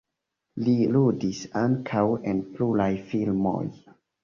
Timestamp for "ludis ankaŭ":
0.95-2.03